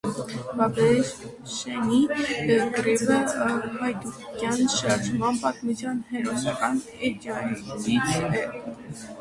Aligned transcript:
Բաբշենի 0.59 1.99
կռիվը 2.77 3.19
հայդուկային 3.33 4.73
շարժման 4.77 5.39
պատմության 5.45 6.03
հերոսական 6.15 6.83
էջերից 7.11 8.19
է։ 8.25 8.43